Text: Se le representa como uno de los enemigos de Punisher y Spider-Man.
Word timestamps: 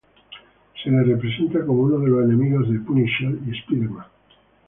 Se 0.83 0.89
le 0.89 1.03
representa 1.03 1.63
como 1.63 1.83
uno 1.83 1.99
de 1.99 2.07
los 2.09 2.23
enemigos 2.25 2.67
de 2.71 2.79
Punisher 2.79 3.37
y 3.45 3.55
Spider-Man. 3.55 4.07